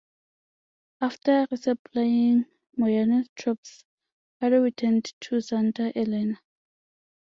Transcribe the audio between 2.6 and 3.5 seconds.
Moyano's